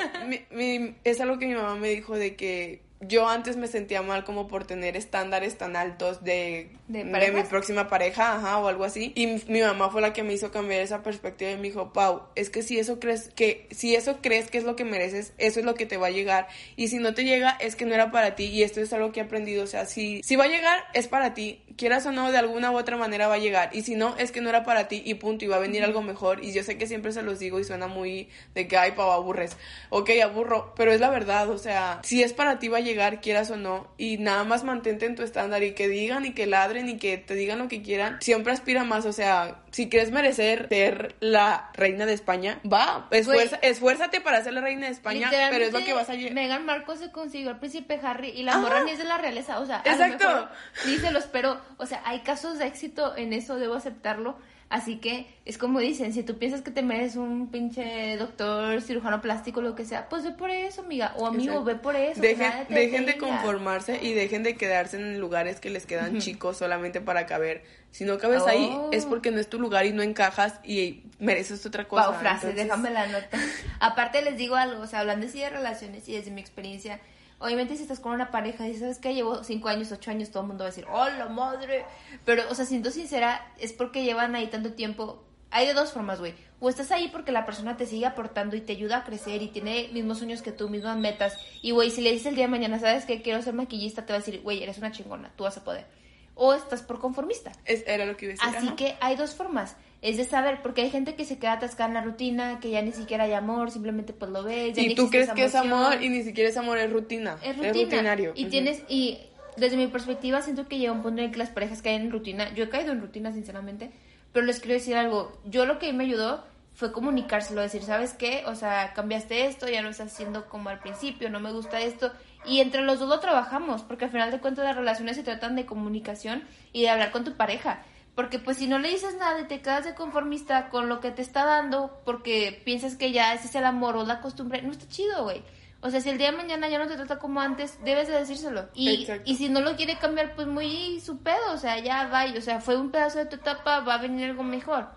[0.51, 4.25] mi, es algo que mi mamá me dijo de que yo antes me sentía mal
[4.25, 9.13] como por tener estándares tan altos de, ¿De, mi próxima pareja, ajá, o algo así.
[9.15, 12.25] Y mi mamá fue la que me hizo cambiar esa perspectiva y me dijo, Pau,
[12.35, 15.61] es que si eso crees que, si eso crees que es lo que mereces, eso
[15.61, 16.47] es lo que te va a llegar.
[16.77, 18.45] Y si no te llega, es que no era para ti.
[18.45, 19.65] Y esto es algo que he aprendido.
[19.65, 21.63] O sea, si, si va a llegar, es para ti.
[21.79, 23.71] Quieras o no, de alguna u otra manera va a llegar.
[23.73, 25.47] Y si no, es que no era para ti y punto.
[25.47, 26.45] Y va a venir algo mejor.
[26.45, 29.11] Y yo sé que siempre se los digo y suena muy de que, ay, Pau,
[29.11, 29.57] aburres.
[29.89, 30.75] Ok, aburro.
[30.77, 31.49] Pero es la verdad.
[31.49, 33.89] O sea, si es para ti, va a llegar, quieras o no.
[33.99, 37.19] Y nada más mantente en tu estándar y que digan y que ladren y que
[37.19, 38.19] te digan lo que quieran.
[38.21, 39.07] Siempre aspira más.
[39.07, 44.61] O sea, si quieres merecer ser la reina de España, va, esfuérzate para ser la
[44.61, 46.35] reina de España, pero es lo que vas a llegar.
[46.35, 49.61] Meghan Markle se consiguió al príncipe Harry y la morra ni es de la realeza,
[49.61, 50.49] o sea, exacto.
[50.87, 54.39] ni se lo espero, o sea, hay casos de éxito en eso, debo aceptarlo.
[54.71, 59.21] Así que es como dicen, si tú piensas que te mereces un pinche doctor, cirujano
[59.21, 61.15] plástico, lo que sea, pues ve por eso, amiga.
[61.17, 62.21] O amigo, ve por eso.
[62.21, 67.27] Dejen, de conformarse y dejen de quedarse en lugares que les quedan chicos solamente para
[67.27, 67.63] caber.
[67.91, 69.11] Si no cabes ahí, es oh.
[69.11, 72.09] porque no es tu lugar y no encajas y mereces otra cosa.
[72.09, 73.29] Wow, frase, déjame la nota.
[73.81, 77.01] Aparte les digo algo, o sea, hablando así de relaciones y desde mi experiencia,
[77.39, 80.43] Obviamente si estás con una pareja y sabes que llevo cinco años, ocho años, todo
[80.43, 81.85] el mundo va a decir, ¡hola madre!
[82.25, 85.23] Pero, o sea, siendo sincera, es porque llevan ahí tanto tiempo.
[85.51, 86.35] Hay de dos formas, güey.
[86.61, 89.49] O estás ahí porque la persona te sigue aportando y te ayuda a crecer y
[89.49, 91.37] tiene mismos sueños que tú, mismas metas.
[91.61, 94.07] Y, güey, si le dices el día de mañana, ¿sabes que quiero ser maquillista?
[94.07, 95.87] Te va a decir, güey, eres una chingona, tú vas a poder.
[96.35, 97.53] O estás por conformista.
[97.65, 98.59] Es, era lo que iba a decir.
[98.59, 101.89] Así que hay dos formas es de saber, porque hay gente que se queda atascada
[101.89, 104.77] en la rutina, que ya ni siquiera hay amor, simplemente pues lo ves.
[104.77, 107.39] y tú crees que es amor y ni siquiera es amor, es rutina.
[107.43, 108.33] Es, rutinario.
[108.35, 109.19] Y tienes, y
[109.57, 112.53] desde mi perspectiva siento que llega un punto en que las parejas caen en rutina.
[112.53, 113.93] Yo he caído en rutina, sinceramente,
[114.35, 115.41] pero les quiero decir algo.
[115.47, 118.43] Yo lo que me ayudó fue comunicárselo, decir, ¿sabes qué?
[118.47, 122.13] O sea, cambiaste esto, ya no estás haciendo como al principio, no me gusta esto.
[122.45, 125.57] Y entre los dos lo trabajamos, porque al final de cuentas las relaciones se tratan
[125.57, 126.43] de comunicación
[126.75, 127.83] y de hablar con tu pareja.
[128.15, 131.11] Porque pues si no le dices nada y te quedas de conformista con lo que
[131.11, 134.71] te está dando porque piensas que ya ese es el amor o la costumbre, no
[134.71, 135.43] está chido, güey.
[135.81, 138.15] O sea, si el día de mañana ya no te trata como antes, debes de
[138.15, 138.71] decírselo.
[138.73, 142.25] Y, y si no lo quiere cambiar, pues muy su pedo, o sea, ya va.
[142.25, 144.89] O sea, fue un pedazo de tu etapa, va a venir algo mejor.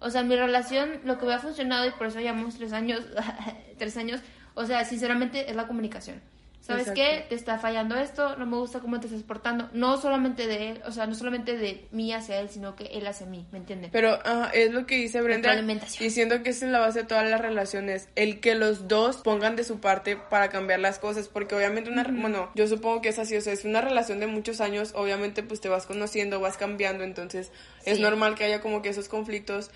[0.00, 3.04] O sea, mi relación, lo que me ha funcionado, y por eso llevamos tres años,
[3.78, 4.20] tres años,
[4.54, 6.20] o sea, sinceramente es la comunicación.
[6.62, 7.26] ¿Sabes qué?
[7.28, 9.68] Te está fallando esto, no me gusta cómo te estás portando.
[9.72, 13.04] No solamente de él, o sea, no solamente de mí hacia él, sino que él
[13.06, 13.90] hacia mí, ¿me entiendes?
[13.92, 14.18] Pero
[14.52, 15.60] es lo que dice Brenda.
[15.98, 19.56] Diciendo que es en la base de todas las relaciones, el que los dos pongan
[19.56, 23.18] de su parte para cambiar las cosas, porque obviamente una, bueno, yo supongo que es
[23.18, 26.56] así, o sea, es una relación de muchos años, obviamente pues te vas conociendo, vas
[26.56, 27.50] cambiando, entonces
[27.84, 29.70] es normal que haya como que esos conflictos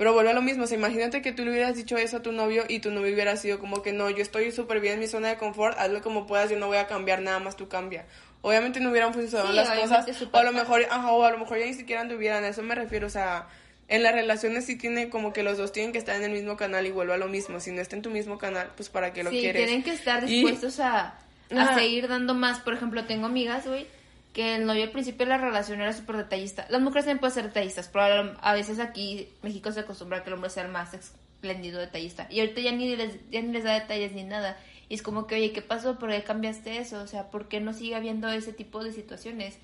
[0.00, 2.22] pero vuelve a lo mismo, o sea, imagínate que tú le hubieras dicho eso a
[2.22, 5.00] tu novio y tu novio hubiera sido como que no, yo estoy súper bien en
[5.00, 7.68] mi zona de confort, hazlo como puedas, yo no voy a cambiar nada más, tú
[7.68, 8.06] cambia.
[8.40, 11.58] Obviamente no hubieran funcionado las cosas, o a lo mejor, ajá, o a lo mejor
[11.58, 13.48] ya ni siquiera anduvieran, a eso me refiero, o sea,
[13.88, 16.56] en las relaciones sí tiene como que los dos tienen que estar en el mismo
[16.56, 19.12] canal y vuelvo a lo mismo, si no está en tu mismo canal, pues para
[19.12, 19.66] qué lo sí, quieres.
[19.66, 21.18] tienen que estar dispuestos a,
[21.50, 23.86] a seguir dando más, por ejemplo, tengo amigas, güey,
[24.32, 26.66] que el novio al principio de la relación era súper detallista.
[26.70, 30.30] Las mujeres también pueden ser detallistas, pero a veces aquí México se acostumbra a que
[30.30, 32.26] el hombre sea el más espléndido detallista.
[32.30, 34.56] Y ahorita ya ni les, ya ni les da detalles ni nada.
[34.88, 35.98] Y es como que, oye, ¿qué pasó?
[35.98, 37.02] ¿Por qué cambiaste eso?
[37.02, 39.58] O sea, ¿por qué no sigue habiendo ese tipo de situaciones?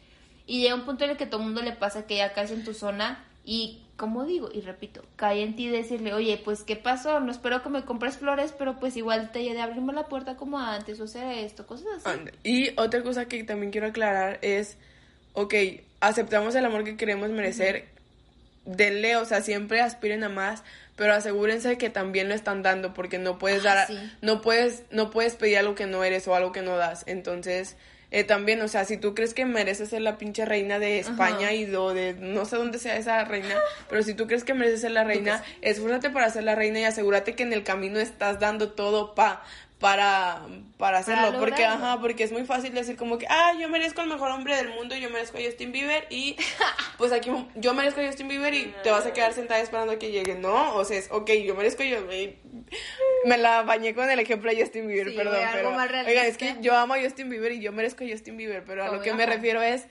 [0.47, 2.51] Y llega un punto en el que todo el mundo le pasa que ya caes
[2.51, 6.77] en tu zona y como digo, y repito, cae en ti decirle, oye, pues, ¿qué
[6.77, 7.19] pasó?
[7.21, 10.59] No espero que me compres flores, pero pues igual te de abrirme la puerta como
[10.59, 12.21] antes, o sea, esto, cosas así.
[12.43, 14.77] Y otra cosa que también quiero aclarar es,
[15.33, 15.55] ok,
[16.01, 17.87] aceptamos el amor que queremos merecer,
[18.67, 20.63] denle, o sea, siempre aspiren a más,
[20.95, 23.89] pero asegúrense de que también lo están dando, porque no puedes ah, dar,
[24.21, 27.77] no puedes, no puedes pedir algo que no eres o algo que no das, entonces
[28.11, 31.53] eh, también, o sea, si tú crees que mereces ser la pinche reina de España
[31.53, 33.57] y de no sé dónde sea esa reina,
[33.89, 36.85] pero si tú crees que mereces ser la reina, esfúrzate para ser la reina y
[36.85, 39.43] asegúrate que en el camino estás dando todo pa
[39.79, 40.41] para,
[40.79, 41.39] para hacerlo.
[41.39, 44.57] porque, ajá, porque es muy fácil decir como que, ah, yo merezco el mejor hombre
[44.57, 46.37] del mundo, yo merezco a Justin Bieber y
[46.99, 49.99] pues aquí yo merezco a Justin Bieber y te vas a quedar sentada esperando a
[49.99, 50.35] que llegue.
[50.35, 51.99] No, o sea, es, ok, yo merezco yo.
[53.27, 55.37] Me, la bañé con el ejemplo de Justin Bieber, Sí, perdón.
[55.37, 58.09] algo pero, más oigan, es que yo amo a Justin Bieber y yo merezco a
[58.09, 59.35] Justin Bieber, pero a lo que me ajá.
[59.35, 59.87] refiero es,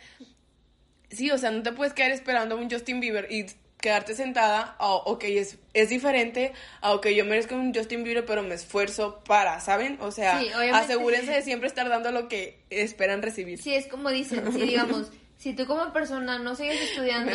[1.09, 3.45] sí, o sea, no te puedes quedar esperando a un Justin Bieber y
[3.79, 8.41] quedarte sentada, o ok, es, es diferente a, ok, yo merezco un Justin Bieber, pero
[8.41, 9.97] me esfuerzo para, ¿saben?
[10.01, 13.61] O sea, Sí, asegúrense de siempre estar dando lo que esperan recibir.
[13.61, 17.31] Sí, es como dicen, si digamos, si tú como persona no sigues estudiando,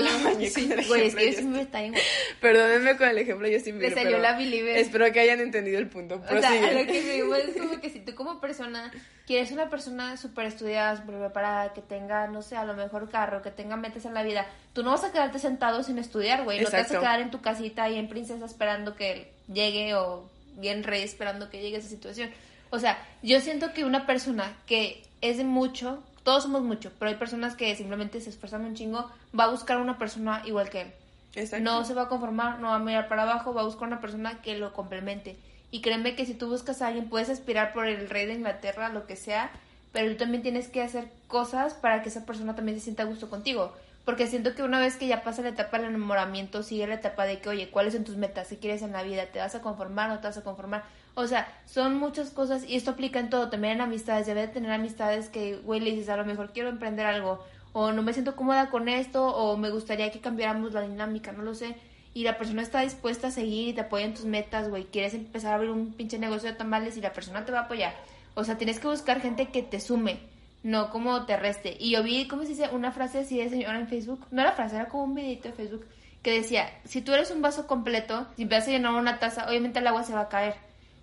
[0.48, 2.00] sí, güey, es que yo siempre está güey.
[2.40, 4.76] Perdónenme con el ejemplo de Justin Le salió la Believer.
[4.78, 6.22] Espero que hayan entendido el punto.
[6.28, 8.90] O sea, lo que me digo es como que si tú como persona
[9.26, 13.42] quieres una persona súper estudiada, súper preparada, que tenga, no sé, a lo mejor carro,
[13.42, 16.60] que tenga metas en la vida, tú no vas a quedarte sentado sin estudiar, güey.
[16.60, 20.28] No te vas a quedar en tu casita y en princesa esperando que llegue o
[20.56, 22.30] bien rey esperando que llegue esa situación.
[22.70, 27.10] O sea, yo siento que una persona que es de mucho, todos somos mucho, pero
[27.10, 30.82] hay personas que simplemente se esfuerzan un chingo, va a buscar una persona igual que
[30.82, 30.92] él.
[31.34, 31.64] Exacto.
[31.64, 34.00] No se va a conformar, no va a mirar para abajo, va a buscar una
[34.00, 35.36] persona que lo complemente.
[35.70, 38.88] Y créeme que si tú buscas a alguien, puedes aspirar por el rey de Inglaterra,
[38.88, 39.50] lo que sea,
[39.92, 43.06] pero tú también tienes que hacer cosas para que esa persona también se sienta a
[43.06, 43.72] gusto contigo.
[44.04, 47.24] Porque siento que una vez que ya pasa la etapa del enamoramiento, sigue la etapa
[47.26, 48.48] de que, oye, ¿cuáles son tus metas?
[48.48, 49.26] ¿Qué quieres en la vida?
[49.26, 50.84] ¿Te vas a conformar o no te vas a conformar?
[51.14, 54.26] O sea, son muchas cosas y esto aplica en todo, también en amistades.
[54.26, 57.92] Debe de tener amistades que, güey, le dices, a lo mejor quiero emprender algo, o
[57.92, 61.54] no me siento cómoda con esto, o me gustaría que cambiáramos la dinámica, no lo
[61.54, 61.76] sé.
[62.12, 64.84] Y la persona está dispuesta a seguir y te apoya en tus metas, güey.
[64.84, 67.62] Quieres empezar a abrir un pinche negocio de tamales y la persona te va a
[67.62, 67.94] apoyar.
[68.34, 70.20] O sea, tienes que buscar gente que te sume,
[70.62, 71.76] no como te reste.
[71.78, 72.68] Y yo vi, ¿cómo se dice?
[72.72, 74.26] Una frase así de señora en Facebook.
[74.30, 75.86] No era frase, era como un videito de Facebook
[76.22, 79.78] que decía, si tú eres un vaso completo, si empiezas a llenar una taza, obviamente
[79.78, 80.54] el agua se va a caer.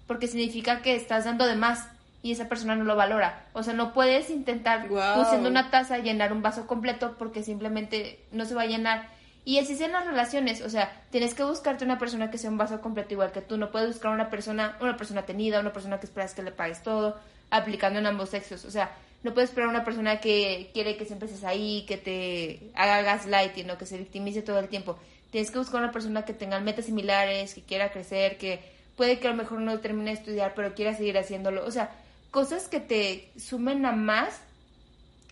[0.08, 1.88] Porque significa que estás dando de más
[2.24, 3.46] y esa persona no lo valora.
[3.54, 8.20] O sea, no puedes intentar tú siendo una taza llenar un vaso completo porque simplemente
[8.32, 9.10] no se va a llenar.
[9.46, 12.58] Y así sean las relaciones, o sea, tienes que buscarte una persona que sea un
[12.58, 16.02] vaso completo igual que tú, no puedes buscar una persona, una persona tenida, una persona
[16.02, 17.18] que esperas que le pagues todo,
[17.50, 18.92] aplicando en ambos sexos, o sea,
[19.24, 23.72] no puedes esperar una persona que quiere que siempre estés ahí, que te haga gaslighting
[23.72, 25.00] o que se victimice todo el tiempo.
[25.32, 28.60] Tienes que buscar una persona que tenga metas similares, que quiera crecer, que
[28.98, 31.92] puede que a lo mejor no termine de estudiar, pero quiera seguir haciéndolo, o sea,
[32.32, 34.42] cosas que te sumen a más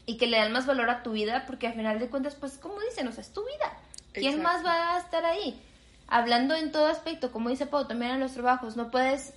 [0.06, 2.58] y que le dan más valor a tu vida, porque al final de cuentas, pues,
[2.58, 3.74] como dicen, o sea, es tu vida.
[4.14, 4.44] ¿Quién Exacto.
[4.44, 5.60] más va a estar ahí?
[6.08, 9.34] Hablando en todo aspecto, como dice Pau, también en los trabajos, no puedes,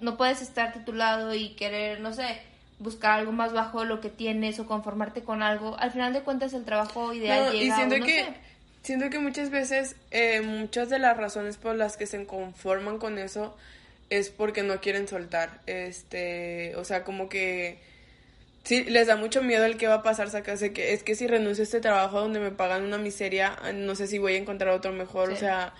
[0.00, 2.42] no puedes estar titulado y querer, no sé,
[2.80, 5.78] buscar algo más bajo de lo que tienes o conformarte con algo.
[5.78, 8.34] Al final de cuentas, el trabajo ideal No, llega y siento o no que sé.
[8.82, 13.18] Siento que muchas veces eh, muchas de las razones por las que se conforman con
[13.18, 13.56] eso
[14.08, 17.78] es porque no quieren soltar este o sea como que
[18.64, 21.26] sí les da mucho miedo el que va a pasar sacarse que es que si
[21.26, 24.70] renuncio a este trabajo donde me pagan una miseria no sé si voy a encontrar
[24.70, 25.72] otro mejor o sea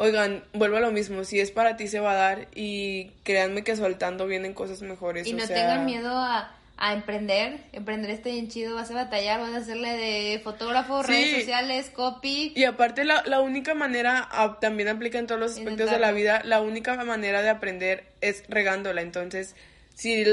[0.00, 3.64] Oigan, vuelvo a lo mismo, si es para ti se va a dar y créanme
[3.64, 5.26] que soltando vienen cosas mejores.
[5.26, 7.58] Y o no sea, tengan miedo a, a emprender.
[7.72, 11.10] Emprender está bien chido, vas a batallar, vas a hacerle de fotógrafo, Sí.
[11.12, 12.52] redes sociales, copy.
[12.54, 16.12] Y aparte la, la única manera, ah, también aplica en todos los aspectos de la
[16.12, 19.02] vida, la única manera de aprender es regándola.
[19.02, 19.56] Entonces,
[19.94, 20.24] si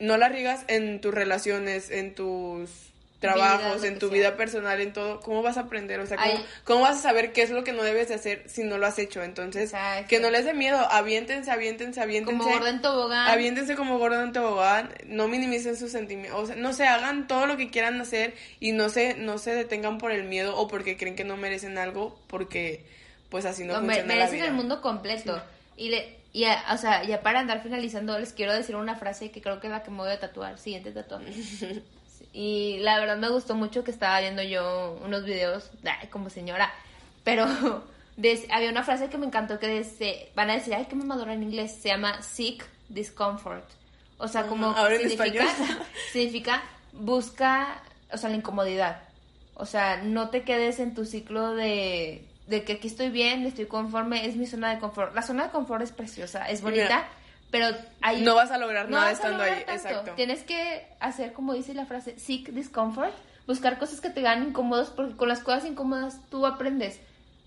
[0.00, 4.14] no la riegas en tus relaciones, en tus trabajos, en tu sea.
[4.18, 6.00] vida personal, en todo, ¿cómo vas a aprender?
[6.00, 8.44] O sea, ¿cómo, cómo vas a saber qué es lo que no debes de hacer
[8.46, 9.22] si no lo has hecho?
[9.22, 10.08] Entonces, Exacto.
[10.08, 12.38] que no les dé miedo, aviéntense, aviéntense, aviéntense.
[12.38, 13.28] Como gordo en tobogán.
[13.28, 17.46] Aviéntense como gordo en tobogán, no minimicen sus sentimientos, o sea, no se hagan todo
[17.46, 20.96] lo que quieran hacer y no se, no se detengan por el miedo o porque
[20.96, 22.84] creen que no merecen algo, porque
[23.30, 24.46] pues así no No, funciona la merecen vida.
[24.46, 25.42] el mundo completo.
[25.76, 29.30] Y, le, y a- o sea, ya para andar finalizando, les quiero decir una frase
[29.30, 30.58] que creo que es la que me voy a tatuar.
[30.58, 31.32] Siguiente tatuaje.
[32.38, 36.70] Y la verdad me gustó mucho que estaba viendo yo unos videos, ay, como señora,
[37.24, 37.46] pero
[38.18, 41.32] des- había una frase que me encantó que dice, van a decir, ay, qué mamadora
[41.32, 43.64] en inglés, se llama seek discomfort.
[44.18, 45.78] O sea, como ahora en significa, español.
[46.12, 47.80] significa busca,
[48.12, 49.02] o sea, la incomodidad.
[49.54, 53.64] O sea, no te quedes en tu ciclo de, de que aquí estoy bien, estoy
[53.64, 55.14] conforme, es mi zona de confort.
[55.14, 57.08] La zona de confort es preciosa, es bonita, Mira,
[57.50, 57.68] pero
[58.00, 58.22] hay...
[58.22, 59.88] no vas a lograr no nada estando lograr ahí, tanto.
[59.88, 60.12] exacto.
[60.12, 63.12] Tienes que hacer, como dice la frase, seek discomfort,
[63.46, 67.00] buscar cosas que te hagan incómodos, porque con las cosas incómodas tú aprendes.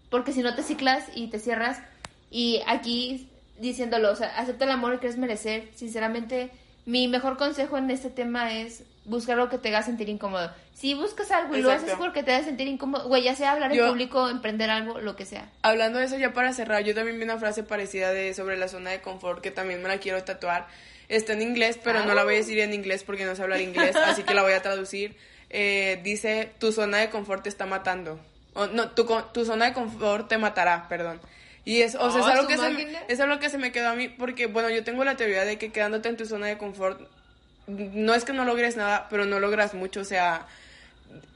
[0.10, 1.82] Porque si no te ciclas y te cierras,
[2.32, 6.52] y aquí diciéndolo, o sea, acepta el amor que quieres merecer, sinceramente
[6.90, 10.52] Mi mejor consejo en este tema es buscar algo que te haga sentir incómodo.
[10.74, 13.72] Si buscas algo y lo haces porque te haga sentir incómodo, güey, ya sea hablar
[13.72, 15.52] en público, emprender algo, lo que sea.
[15.62, 18.68] Hablando de eso, ya para cerrar, yo también vi una frase parecida de sobre la
[18.68, 20.66] zona de confort que también me la quiero tatuar.
[21.10, 23.62] Está en inglés, pero no la voy a decir en inglés porque no sé hablar
[23.62, 25.16] inglés, así que la voy a traducir.
[25.52, 28.20] Eh, dice, tu zona de confort te está matando.
[28.56, 31.22] O, no, tu, tu zona de confort te matará, perdón.
[31.70, 33.72] Y es, o sea, es, Oh, algo que se me, es algo que se me
[33.72, 36.48] quedó a mí porque, bueno, yo tengo la teoría de que quedándote en tu zona
[36.48, 37.00] de confort,
[37.68, 40.48] no es que no logres nada, pero no logras mucho, o sea,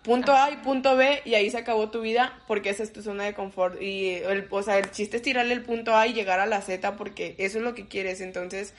[0.01, 3.03] punto A y punto B y ahí se acabó tu vida porque esa es tu
[3.03, 3.79] zona de confort.
[3.79, 6.61] Y el, o sea, el chiste es tirarle el punto A y llegar a la
[6.61, 8.73] Z porque eso es lo que quieres, entonces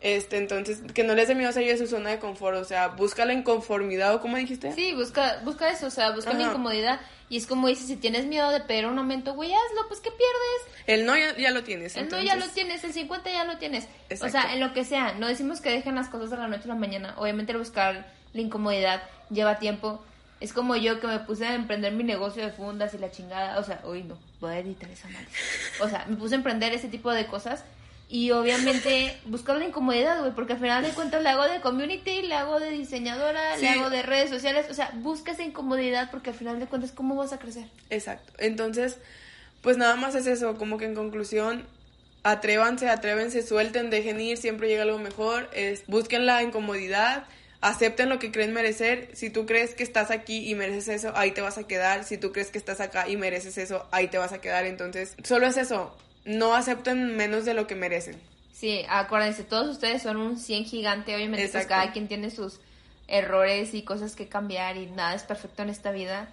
[0.00, 2.88] este entonces que no les dé miedo salir de su zona de confort, o sea,
[2.88, 4.72] busca la inconformidad o como dijiste?
[4.72, 7.00] Sí, busca, busca eso, o sea, busca la incomodidad.
[7.30, 10.10] Y es como dices, si tienes miedo de pedir un aumento, güey, hazlo, pues ¿qué
[10.10, 10.84] pierdes?
[10.86, 13.58] El no ya, ya lo tienes, El no ya lo tienes, el 50 ya lo
[13.58, 13.86] tienes.
[14.22, 16.64] O sea, en lo que sea, no decimos que dejen las cosas de la noche
[16.64, 17.14] a la mañana.
[17.18, 20.02] Obviamente el buscar la incomodidad lleva tiempo.
[20.40, 23.58] Es como yo que me puse a emprender mi negocio de fundas y la chingada.
[23.58, 25.26] O sea, hoy no, voy a editar esa madre.
[25.80, 27.64] O sea, me puse a emprender ese tipo de cosas.
[28.10, 32.22] Y obviamente buscar la incomodidad, güey, porque al final de cuentas le hago de community,
[32.22, 33.62] le hago de diseñadora, Sí.
[33.62, 34.66] le hago de redes sociales.
[34.70, 37.64] O sea, busca esa incomodidad porque al final de cuentas, ¿cómo vas a crecer?
[37.90, 38.32] Exacto.
[38.38, 38.96] Entonces,
[39.60, 41.66] pues nada más es eso, como que en conclusión,
[42.22, 47.24] atrévanse, atrévense, suelten, dejen ir, siempre llega algo mejor, es, busquen la incomodidad,
[47.60, 51.32] acepten lo que creen merecer, si tú crees que estás aquí y mereces eso, ahí
[51.32, 54.18] te vas a quedar, si tú crees que estás acá y mereces eso, ahí te
[54.18, 55.96] vas a quedar, entonces, solo es eso,
[56.28, 58.20] no acepten menos de lo que merecen.
[58.52, 62.60] Sí, acuérdense, todos ustedes son un 100 gigante, obviamente pues cada quien tiene sus
[63.06, 66.28] errores y cosas que cambiar y nada es perfecto en esta vida,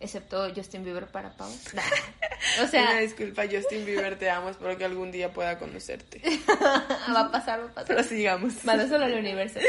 [0.00, 1.48] excepto Justin Bieber para Pau.
[2.58, 6.20] o Una sea, disculpa, Justin Bieber, te amo, espero que algún día pueda conocerte.
[7.14, 7.86] va a pasar, va a pasar.
[7.86, 8.66] Pero sigamos.
[8.68, 9.60] Al universo.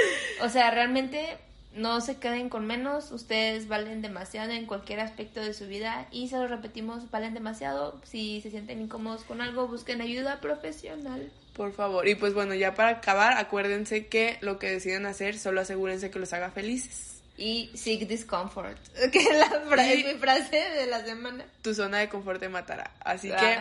[0.42, 1.38] O sea, realmente
[1.76, 6.28] no se queden con menos, ustedes valen demasiado en cualquier aspecto de su vida y
[6.30, 8.00] se lo repetimos, valen demasiado.
[8.04, 11.32] Si se sienten incómodos con algo, busquen ayuda profesional.
[11.54, 12.08] Por favor.
[12.08, 16.20] Y pues bueno, ya para acabar, acuérdense que lo que deciden hacer, solo asegúrense que
[16.20, 17.22] los haga felices.
[17.38, 18.78] Y seek discomfort,
[19.12, 19.28] que es,
[19.76, 21.46] la es mi frase de la semana.
[21.62, 22.92] Tu zona de confort te matará.
[23.00, 23.38] Así Ah.
[23.38, 23.58] que,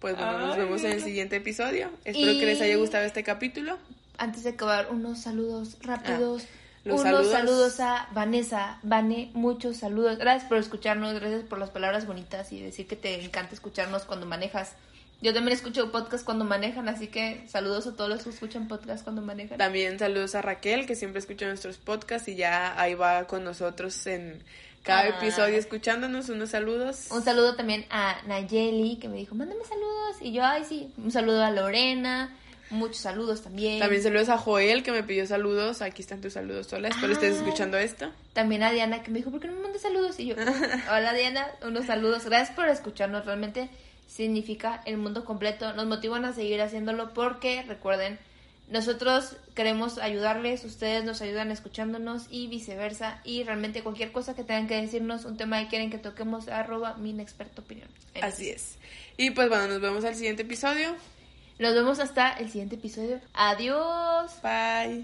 [0.00, 1.90] pues bueno, nos Ay, vemos en el siguiente episodio.
[2.04, 3.78] Espero Y- que les haya gustado este capítulo.
[4.18, 6.44] Antes de acabar, unos saludos rápidos.
[6.44, 7.32] Ah, los unos saludos.
[7.32, 7.80] saludos.
[7.80, 8.78] a Vanessa.
[8.82, 10.18] Vane, muchos saludos.
[10.18, 14.24] Gracias por escucharnos, gracias por las palabras bonitas y decir que te encanta escucharnos cuando
[14.26, 14.74] manejas.
[15.22, 19.02] Yo también escucho podcast cuando manejan, así que saludos a todos los que escuchan podcast
[19.02, 19.56] cuando manejan.
[19.56, 24.06] También saludos a Raquel, que siempre escucha nuestros podcasts y ya ahí va con nosotros
[24.06, 24.42] en
[24.82, 25.08] cada Ah.
[25.08, 26.28] episodio escuchándonos.
[26.28, 27.06] Unos saludos.
[27.10, 30.16] Un saludo también a Nayeli, que me dijo, mándame saludos.
[30.20, 30.92] Y yo, ay, sí.
[30.98, 32.36] Un saludo a Lorena.
[32.70, 33.78] Muchos saludos también.
[33.78, 35.82] También saludos a Joel, que me pidió saludos.
[35.82, 37.38] Aquí están tus saludos, Hola, espero estés Ah.
[37.38, 38.10] escuchando esto.
[38.32, 40.18] También a Diana que me dijo, ¿por qué no me mandas saludos?
[40.18, 40.34] Y yo,
[40.92, 42.24] hola Diana, unos saludos.
[42.24, 43.24] Gracias por escucharnos.
[43.24, 43.70] Realmente
[44.08, 45.72] significa el mundo completo.
[45.74, 48.18] Nos motivan a seguir haciéndolo porque, recuerden,
[48.68, 53.20] nosotros queremos ayudarles, ustedes nos ayudan escuchándonos y viceversa.
[53.22, 56.94] Y realmente cualquier cosa que tengan que decirnos, un tema que quieren que toquemos, arroba
[56.96, 57.88] mi inexperta opinión.
[58.20, 58.74] Así es.
[59.16, 60.96] Y pues bueno, nos vemos al siguiente episodio.
[61.58, 63.20] Nos vemos hasta el siguiente episodio.
[63.32, 64.32] Adiós.
[64.42, 64.94] Bye.